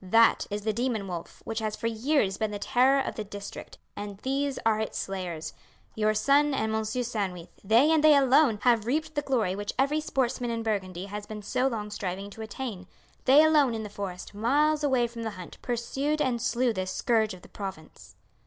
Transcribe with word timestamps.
That 0.03 0.47
is 0.49 0.63
the 0.63 0.73
demon 0.73 1.07
wolf 1.07 1.43
which 1.45 1.59
has 1.59 1.75
for 1.75 1.85
years 1.85 2.35
been 2.35 2.49
the 2.49 2.57
terror 2.57 2.99
of 3.03 3.13
the 3.13 3.23
district, 3.23 3.77
and 3.95 4.17
these 4.23 4.57
are 4.65 4.79
its 4.79 4.97
slayers. 4.97 5.53
Your 5.93 6.15
son 6.15 6.55
and 6.55 6.73
M. 6.73 6.83
Sandwith, 6.83 7.49
they, 7.63 7.91
and 7.91 8.03
they 8.03 8.15
alone, 8.15 8.57
have 8.63 8.87
reaped 8.87 9.13
the 9.13 9.21
glory 9.21 9.55
which 9.55 9.73
every 9.77 10.01
sportsman 10.01 10.49
in 10.49 10.63
Burgundy 10.63 11.05
has 11.05 11.27
been 11.27 11.43
so 11.43 11.67
long 11.67 11.91
striving 11.91 12.31
to 12.31 12.41
attain; 12.41 12.87
they 13.25 13.43
alone 13.43 13.75
in 13.75 13.83
the 13.83 13.89
forest, 13.91 14.33
miles 14.33 14.83
away 14.83 15.05
from 15.05 15.21
the 15.21 15.29
hunt, 15.37 15.61
pursued 15.61 16.19
and 16.19 16.41
slew 16.41 16.73
this 16.73 16.89
scourge 16.91 17.35
of 17.35 17.43
the 17.43 17.47
province." 17.49 18.15